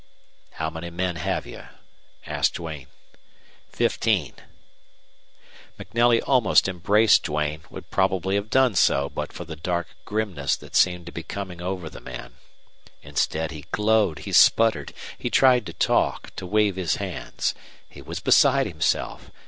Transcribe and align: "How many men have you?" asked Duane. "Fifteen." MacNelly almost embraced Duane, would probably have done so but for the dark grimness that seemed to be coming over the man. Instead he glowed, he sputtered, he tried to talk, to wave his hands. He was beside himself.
"How 0.53 0.71
many 0.71 0.89
men 0.89 1.17
have 1.17 1.45
you?" 1.45 1.65
asked 2.25 2.55
Duane. 2.55 2.87
"Fifteen." 3.69 4.33
MacNelly 5.77 6.23
almost 6.25 6.67
embraced 6.67 7.21
Duane, 7.21 7.61
would 7.69 7.91
probably 7.91 8.33
have 8.33 8.49
done 8.49 8.73
so 8.73 9.09
but 9.11 9.31
for 9.31 9.45
the 9.45 9.55
dark 9.55 9.89
grimness 10.05 10.55
that 10.55 10.75
seemed 10.75 11.05
to 11.05 11.11
be 11.11 11.21
coming 11.21 11.61
over 11.61 11.87
the 11.87 12.01
man. 12.01 12.33
Instead 13.03 13.51
he 13.51 13.65
glowed, 13.71 14.17
he 14.25 14.31
sputtered, 14.31 14.91
he 15.19 15.29
tried 15.29 15.67
to 15.67 15.73
talk, 15.73 16.35
to 16.35 16.47
wave 16.47 16.77
his 16.77 16.95
hands. 16.95 17.53
He 17.87 18.01
was 18.01 18.19
beside 18.19 18.65
himself. 18.65 19.29